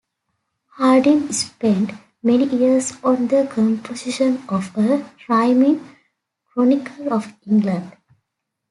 Hardyng 0.79 1.31
spent 1.31 1.91
many 2.23 2.45
years 2.45 2.93
on 3.03 3.27
the 3.27 3.45
composition 3.45 4.41
of 4.49 4.75
a 4.75 5.07
rhyming 5.29 5.87
chronicle 6.51 7.13
of 7.13 7.31
England. 7.45 7.95